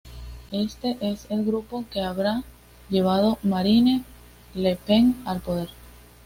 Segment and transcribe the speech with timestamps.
[0.51, 2.43] Este es el grupo que habrá
[2.89, 4.03] llevado Marine
[4.55, 5.69] Le Pen al poder.